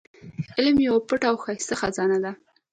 [0.57, 2.31] علم يوه پټه او ښايسته خزانه ده.